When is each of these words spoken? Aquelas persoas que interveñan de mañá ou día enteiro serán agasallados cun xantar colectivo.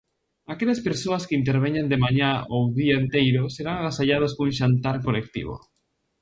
Aquelas 0.53 0.79
persoas 0.87 1.25
que 1.27 1.37
interveñan 1.41 1.87
de 1.91 1.97
mañá 2.05 2.31
ou 2.55 2.61
día 2.79 2.95
enteiro 3.03 3.43
serán 3.55 3.75
agasallados 3.77 4.31
cun 4.37 4.51
xantar 4.59 4.95
colectivo. 5.07 5.55